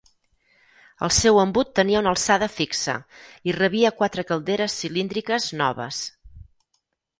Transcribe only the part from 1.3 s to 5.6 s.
embut tenia una alçada fixa i rebia quatre calderes cilíndriques